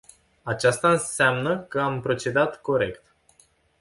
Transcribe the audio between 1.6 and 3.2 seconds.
am procedat corect.